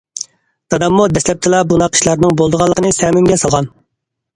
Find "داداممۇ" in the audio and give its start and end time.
0.75-1.05